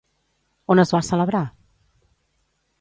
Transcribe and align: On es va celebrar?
On 0.75 0.81
es 0.85 0.95
va 0.95 1.03
celebrar? 1.09 1.43